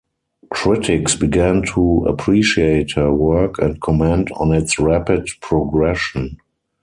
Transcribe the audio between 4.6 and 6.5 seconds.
rapid progression.